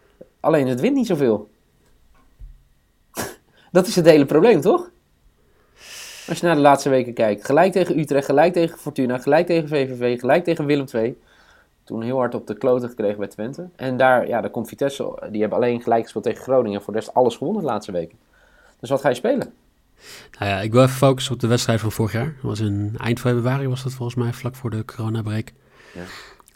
Alleen 0.40 0.66
het 0.66 0.80
wint 0.80 0.94
niet 0.94 1.06
zoveel. 1.06 1.49
dat 3.73 3.87
is 3.87 3.97
het 3.97 4.04
hele 4.04 4.26
probleem, 4.26 4.61
toch? 4.61 4.90
Als 6.28 6.40
je 6.40 6.47
naar 6.47 6.54
de 6.54 6.61
laatste 6.61 6.88
weken 6.88 7.14
kijkt. 7.14 7.44
Gelijk 7.44 7.73
tegen 7.73 7.99
Utrecht, 7.99 8.26
gelijk 8.26 8.52
tegen 8.52 8.78
Fortuna, 8.78 9.18
gelijk 9.18 9.47
tegen 9.47 9.68
VVV, 9.68 10.20
gelijk 10.20 10.44
tegen 10.44 10.66
Willem 10.66 10.87
II. 10.92 11.18
Toen 11.88 12.02
heel 12.02 12.18
hard 12.18 12.35
op 12.35 12.47
de 12.47 12.54
kloten 12.54 12.88
gekregen 12.88 13.18
bij 13.18 13.28
Twente. 13.28 13.68
En 13.76 13.97
daar, 13.97 14.28
ja, 14.28 14.40
daar 14.40 14.50
komt 14.50 14.68
Vitesse. 14.68 15.28
Die 15.30 15.40
hebben 15.40 15.59
alleen 15.59 15.83
gelijk 15.83 16.02
gespeeld 16.02 16.25
tegen 16.25 16.42
Groningen. 16.42 16.83
Voor 16.83 16.92
de 16.92 16.99
rest 16.99 17.14
alles 17.14 17.37
gewonnen 17.37 17.62
de 17.62 17.68
laatste 17.68 17.92
weken. 17.92 18.18
Dus 18.80 18.90
wat 18.90 19.00
ga 19.00 19.09
je 19.09 19.14
spelen? 19.14 19.52
Nou 20.38 20.50
ja, 20.50 20.61
ik 20.61 20.73
wil 20.73 20.83
even 20.83 20.95
focussen 20.95 21.35
op 21.35 21.40
de 21.40 21.47
wedstrijd 21.47 21.80
van 21.80 21.92
vorig 21.92 22.12
jaar. 22.12 22.25
Dat 22.25 22.42
was 22.42 22.61
in 22.61 22.95
eind 22.97 23.21
februari, 23.21 23.68
was 23.68 23.83
dat 23.83 23.92
volgens 23.92 24.16
mij, 24.18 24.33
vlak 24.33 24.54
voor 24.54 24.71
de 24.71 24.85
coronabreak. 24.85 25.52
Ja. 25.95 26.02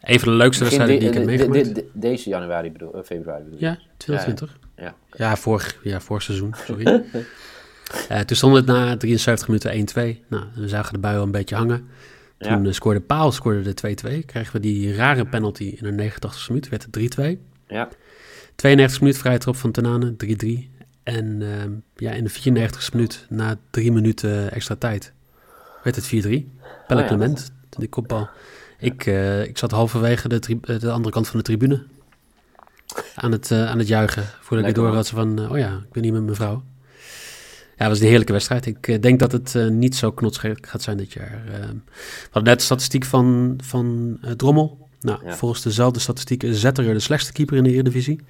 Een 0.00 0.20
van 0.20 0.28
de 0.28 0.38
leukste 0.38 0.64
wedstrijden 0.64 0.98
die 0.98 1.08
ik 1.08 1.14
heb 1.14 1.24
meegemaakt. 1.24 1.74
De, 1.74 1.88
deze 1.92 2.28
januari 2.28 2.72
bedoel, 2.72 2.96
uh, 2.96 3.02
februari 3.02 3.44
bedoel 3.44 3.58
Ja, 3.58 3.78
2020. 3.96 4.58
Ja, 4.76 4.82
ja. 4.84 4.94
ja, 5.12 5.36
vorig, 5.36 5.78
ja 5.82 6.00
vorig 6.00 6.22
seizoen, 6.22 6.54
sorry. 6.66 6.86
uh, 6.86 8.20
toen 8.26 8.36
stond 8.36 8.56
het 8.56 8.66
na 8.66 8.96
73 8.96 9.48
minuten 9.48 10.16
1-2. 10.16 10.26
Nou, 10.28 10.44
we 10.54 10.68
zagen 10.68 10.92
de 10.92 10.98
bui 10.98 11.16
al 11.16 11.22
een 11.22 11.30
beetje 11.30 11.56
hangen. 11.56 11.88
Toen 12.42 12.64
uh, 12.64 12.72
scoorde 12.72 13.00
Paal 13.00 13.32
scoorde 13.32 13.74
de 13.74 13.96
2-2. 14.22 14.24
Kregen 14.24 14.52
we 14.52 14.60
die 14.60 14.94
rare 14.94 15.24
penalty 15.24 15.64
in 15.64 15.84
de 15.84 15.92
89 15.92 16.48
minuut, 16.48 16.68
werd 16.68 16.86
het 16.90 17.38
3-2. 17.38 17.38
Ja. 17.66 17.88
92 18.54 19.00
minuut 19.00 19.18
vrije 19.18 19.38
trap 19.38 19.56
van 19.56 19.70
Tenane, 19.70 20.14
3-3. 20.24 20.26
En 21.02 21.40
uh, 21.40 21.48
ja, 21.96 22.10
in 22.10 22.24
de 22.24 22.30
94 22.30 22.92
minuut, 22.92 23.26
na 23.28 23.56
drie 23.70 23.92
minuten 23.92 24.52
extra 24.52 24.74
tijd, 24.74 25.12
werd 25.82 25.96
het 25.96 26.06
4-3. 26.06 26.08
Pelle 26.86 27.02
oh, 27.02 27.06
Clement, 27.06 27.52
de 27.68 27.88
kopbal. 27.88 28.28
Ik, 28.78 29.06
uh, 29.06 29.44
ik 29.44 29.58
zat 29.58 29.70
halverwege 29.70 30.28
de, 30.28 30.60
de 30.78 30.90
andere 30.90 31.14
kant 31.14 31.28
van 31.28 31.38
de 31.38 31.44
tribune 31.44 31.82
aan 33.14 33.32
het, 33.32 33.50
uh, 33.50 33.70
aan 33.70 33.78
het 33.78 33.88
juichen. 33.88 34.24
Voordat 34.40 34.66
ik 34.66 34.74
door 34.74 34.94
had 34.94 35.08
van, 35.08 35.50
oh 35.50 35.58
ja, 35.58 35.72
ik 35.72 35.92
ben 35.92 36.02
hier 36.02 36.12
met 36.12 36.22
mijn 36.22 36.36
vrouw. 36.36 36.62
Ja, 37.76 37.88
het 37.88 37.88
was 37.88 38.00
een 38.00 38.06
heerlijke 38.06 38.32
wedstrijd. 38.32 38.66
Ik 38.66 39.02
denk 39.02 39.18
dat 39.18 39.32
het 39.32 39.70
niet 39.70 39.96
zo 39.96 40.12
knotsgerig 40.12 40.58
gaat 40.60 40.82
zijn 40.82 40.96
dit 40.96 41.12
jaar. 41.12 41.42
we 41.44 41.80
hadden 42.24 42.44
net 42.44 42.58
de 42.58 42.64
statistiek 42.64 43.04
van, 43.04 43.58
van 43.62 44.18
Drommel. 44.36 44.88
Nou, 45.00 45.18
volgens 45.24 45.62
dezelfde 45.62 46.00
statistieken 46.00 46.48
is 46.48 46.60
Zetter 46.60 46.84
de 46.84 47.00
slechtste 47.00 47.32
keeper 47.32 47.56
in 47.56 47.64
de 47.64 47.70
Eredivisie. 47.70 48.20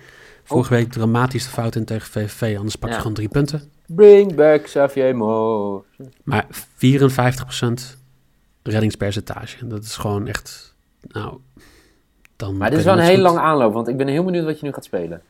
Vorige 0.44 0.74
week 0.74 0.92
dramatisch 0.92 1.44
de 1.44 1.50
fout 1.50 1.76
in 1.76 1.84
tegen 1.84 2.10
VVV, 2.10 2.56
anders 2.56 2.76
pak 2.76 2.90
je 2.90 2.96
gewoon 2.96 3.14
drie 3.14 3.28
punten. 3.28 3.62
Bring 3.86 4.34
back 4.34 4.62
Xavier 4.62 5.16
Mo. 5.16 5.84
Maar 6.22 6.46
54% 6.50 6.52
reddingspercentage. 8.62 9.66
Dat 9.66 9.84
is 9.84 9.96
gewoon 9.96 10.26
echt, 10.26 10.74
nou... 11.00 11.38
Dan 12.36 12.56
maar 12.56 12.70
dit 12.70 12.78
is 12.78 12.84
wel 12.84 12.98
een 12.98 13.04
hele 13.04 13.22
lange 13.22 13.40
aanloop, 13.40 13.72
want 13.72 13.88
ik 13.88 13.96
ben 13.96 14.08
heel 14.08 14.24
benieuwd 14.24 14.44
wat 14.44 14.60
je 14.60 14.66
nu 14.66 14.72
gaat 14.72 14.84
spelen. 14.84 15.22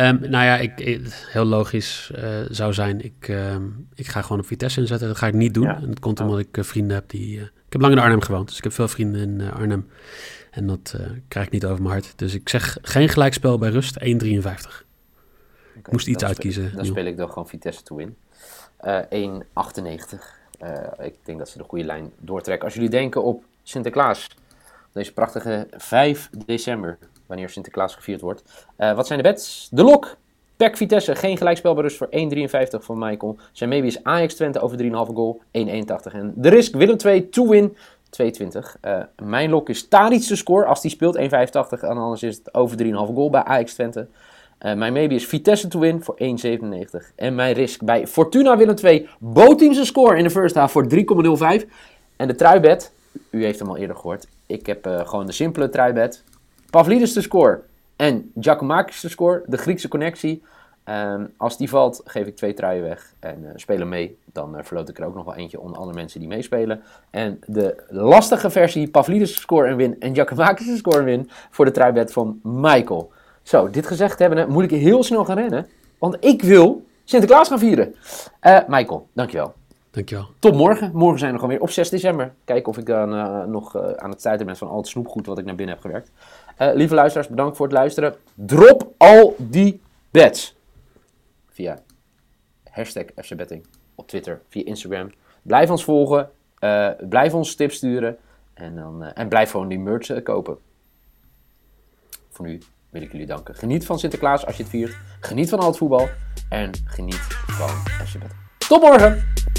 Um, 0.00 0.20
nou 0.20 0.44
ja, 0.44 0.56
ik, 0.56 1.00
heel 1.30 1.44
logisch 1.44 2.10
uh, 2.16 2.24
zou 2.48 2.72
zijn, 2.72 3.04
ik, 3.04 3.28
uh, 3.28 3.54
ik 3.94 4.06
ga 4.06 4.22
gewoon 4.22 4.38
op 4.38 4.46
Vitesse 4.46 4.80
inzetten. 4.80 5.08
Dat 5.08 5.16
ga 5.16 5.26
ik 5.26 5.34
niet 5.34 5.54
doen. 5.54 5.68
En 5.68 5.88
dat 5.88 6.00
komt 6.00 6.20
omdat 6.20 6.38
ik 6.38 6.56
uh, 6.56 6.64
vrienden 6.64 6.96
heb 6.96 7.10
die... 7.10 7.36
Uh, 7.36 7.42
ik 7.42 7.72
heb 7.72 7.80
lang 7.80 7.92
in 7.92 7.98
Arnhem 7.98 8.20
gewoond, 8.20 8.48
dus 8.48 8.56
ik 8.56 8.64
heb 8.64 8.72
veel 8.72 8.88
vrienden 8.88 9.20
in 9.20 9.50
Arnhem. 9.50 9.88
En 10.50 10.66
dat 10.66 10.96
krijg 11.28 11.46
ik 11.46 11.52
niet 11.52 11.64
over 11.64 11.82
mijn 11.82 11.92
hart. 11.92 12.12
Dus 12.18 12.34
ik 12.34 12.48
zeg 12.48 12.78
geen 12.82 13.08
gelijkspel 13.08 13.58
bij 13.58 13.70
rust, 13.70 14.00
1,53. 14.00 14.04
ik 15.74 15.90
moest 15.90 16.06
iets 16.06 16.24
uitkiezen. 16.24 16.76
dan 16.76 16.84
speel 16.84 17.04
ik 17.04 17.16
dan 17.16 17.28
gewoon 17.28 17.48
Vitesse 17.48 17.82
to 17.82 17.96
win. 17.96 18.16
Uh, 18.84 19.00
1,98. 19.00 20.36
Uh, 20.62 21.06
ik 21.06 21.14
denk 21.22 21.38
dat 21.38 21.48
ze 21.48 21.58
de 21.58 21.64
goede 21.64 21.84
lijn 21.84 22.12
doortrekken. 22.18 22.64
Als 22.64 22.74
jullie 22.74 22.90
denken 22.90 23.22
op 23.22 23.44
Sinterklaas, 23.62 24.28
deze 24.92 25.12
prachtige 25.12 25.66
5 25.70 26.30
december, 26.46 26.98
wanneer 27.26 27.48
Sinterklaas 27.48 27.94
gevierd 27.94 28.20
wordt. 28.20 28.42
Uh, 28.78 28.94
wat 28.94 29.06
zijn 29.06 29.22
de 29.22 29.28
bets? 29.28 29.68
De 29.70 29.82
lok. 29.82 30.16
Pek 30.56 30.76
Vitesse, 30.76 31.14
geen 31.14 31.36
gelijkspel 31.36 31.74
bij 31.74 31.82
rust 31.82 31.96
voor 31.96 32.08
1,53 32.10 32.84
van 32.84 32.98
Michael. 32.98 33.36
Zijn 33.52 33.70
maybe 33.70 33.86
is 33.86 34.02
Ajax 34.04 34.34
Twente 34.34 34.60
over 34.60 34.82
3,5 34.82 34.90
goal, 34.90 35.42
1,81. 35.52 36.12
En 36.12 36.32
de 36.36 36.48
risk 36.48 36.74
Willem 36.74 36.96
2 36.96 37.28
to 37.28 37.48
win, 37.48 37.76
220. 38.10 38.76
Uh, 38.84 38.98
mijn 39.28 39.50
lok 39.50 39.68
is 39.68 39.88
Tadic 39.88 40.26
de 40.28 40.36
score 40.36 40.64
als 40.64 40.80
die 40.80 40.90
speelt 40.90 41.18
1,85. 41.18 41.22
En 41.80 41.96
anders 41.96 42.22
is 42.22 42.36
het 42.36 42.54
over 42.54 42.84
3,5 42.84 42.90
goal 42.92 43.30
bij 43.30 43.44
Ajax 43.44 43.74
Twente. 43.74 44.06
Uh, 44.60 44.74
mijn 44.74 44.92
maybe 44.92 45.14
is 45.14 45.26
Vitesse 45.26 45.68
to 45.68 45.78
win 45.78 46.02
voor 46.02 46.18
1,97. 46.22 47.14
En 47.14 47.34
mijn 47.34 47.54
risk 47.54 47.82
bij 47.84 48.06
Fortuna 48.06 48.56
Willem 48.56 48.74
2. 48.74 49.08
Bootteams 49.18 49.86
score 49.86 50.16
in 50.16 50.24
de 50.24 50.30
first 50.30 50.54
half 50.54 50.72
voor 50.72 50.86
3,05. 51.60 51.66
En 52.16 52.28
de 52.28 52.34
truibed, 52.34 52.92
u 53.30 53.44
heeft 53.44 53.58
hem 53.58 53.68
al 53.68 53.76
eerder 53.76 53.96
gehoord. 53.96 54.26
Ik 54.46 54.66
heb 54.66 55.02
gewoon 55.04 55.26
de 55.26 55.32
simpele 55.32 55.68
truibed. 55.68 56.24
Pavlidis 56.70 57.12
de 57.12 57.20
score 57.20 57.62
en 57.96 58.32
Giacomakis 58.40 59.00
de 59.00 59.08
score. 59.08 59.42
De 59.46 59.56
Griekse 59.56 59.88
connectie. 59.88 60.42
Um, 60.88 61.32
als 61.36 61.56
die 61.56 61.68
valt, 61.68 62.00
geef 62.04 62.26
ik 62.26 62.36
twee 62.36 62.54
truien 62.54 62.82
weg 62.82 63.12
en 63.20 63.42
uh, 63.42 63.50
spelen 63.54 63.88
mee. 63.88 64.18
Dan 64.32 64.56
uh, 64.56 64.62
verloot 64.62 64.88
ik 64.88 64.98
er 64.98 65.06
ook 65.06 65.14
nog 65.14 65.24
wel 65.24 65.34
eentje 65.34 65.60
onder 65.60 65.78
andere 65.78 65.96
mensen 65.96 66.20
die 66.20 66.28
meespelen. 66.28 66.82
En 67.10 67.40
de 67.46 67.84
lastige 67.88 68.50
versie, 68.50 68.88
Pavlidis 68.88 69.40
score 69.40 69.68
en 69.68 69.76
win 69.76 70.00
en 70.00 70.14
Giacomakis 70.14 70.76
score 70.76 70.98
en 70.98 71.04
win 71.04 71.30
voor 71.50 71.64
de 71.64 71.70
truibed 71.70 72.12
van 72.12 72.40
Michael. 72.42 73.12
Zo, 73.42 73.70
dit 73.70 73.86
gezegd 73.86 74.18
hebben, 74.18 74.50
moet 74.50 74.64
ik 74.64 74.70
heel 74.70 75.02
snel 75.02 75.24
gaan 75.24 75.38
rennen. 75.38 75.66
Want 75.98 76.24
ik 76.24 76.42
wil 76.42 76.84
Sinterklaas 77.04 77.48
gaan 77.48 77.58
vieren. 77.58 77.94
Uh, 78.42 78.58
Michael, 78.66 79.08
dankjewel. 79.12 79.54
Dankjewel. 79.90 80.26
Tot 80.38 80.54
morgen. 80.54 80.90
Morgen 80.94 81.18
zijn 81.18 81.32
we 81.32 81.38
gewoon 81.38 81.54
weer 81.54 81.62
op 81.62 81.70
6 81.70 81.90
december. 81.90 82.32
Kijken 82.44 82.68
of 82.68 82.78
ik 82.78 82.86
dan 82.86 83.10
nog 83.50 83.76
aan 83.96 84.10
het 84.10 84.20
tijd 84.20 84.44
ben 84.44 84.56
van 84.56 84.68
al 84.68 84.76
het 84.76 84.88
snoepgoed 84.88 85.26
wat 85.26 85.38
ik 85.38 85.44
naar 85.44 85.54
binnen 85.54 85.74
heb 85.74 85.84
gewerkt. 85.84 86.10
Lieve 86.56 86.94
luisteraars, 86.94 87.28
bedankt 87.28 87.56
voor 87.56 87.66
het 87.66 87.74
luisteren. 87.74 88.14
Drop 88.34 88.92
al 88.96 89.34
die 89.38 89.80
bets 90.10 90.54
via 91.50 91.78
hashtag 92.70 93.04
FCBetting 93.16 93.66
op 93.94 94.08
Twitter, 94.08 94.40
via 94.48 94.64
Instagram. 94.64 95.10
Blijf 95.42 95.70
ons 95.70 95.84
volgen, 95.84 96.30
uh, 96.60 96.90
blijf 97.08 97.34
ons 97.34 97.54
tips 97.54 97.76
sturen 97.76 98.16
en, 98.54 98.74
dan, 98.74 99.02
uh, 99.02 99.10
en 99.14 99.28
blijf 99.28 99.50
gewoon 99.50 99.68
die 99.68 99.78
merch 99.78 100.22
kopen. 100.22 100.58
Voor 102.30 102.46
nu 102.46 102.62
wil 102.90 103.02
ik 103.02 103.12
jullie 103.12 103.26
danken. 103.26 103.54
Geniet 103.54 103.86
van 103.86 103.98
Sinterklaas 103.98 104.46
als 104.46 104.56
je 104.56 104.62
het 104.62 104.70
viert. 104.70 104.96
Geniet 105.20 105.48
van 105.48 105.58
al 105.58 105.66
het 105.66 105.76
voetbal. 105.76 106.08
En 106.48 106.70
geniet 106.84 107.22
van 107.46 107.68
FC 108.06 108.12
Betting. 108.12 108.40
Tot 108.58 108.82
morgen! 108.82 109.55